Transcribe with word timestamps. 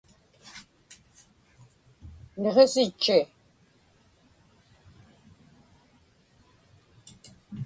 Niġisitchi. 2.41 3.17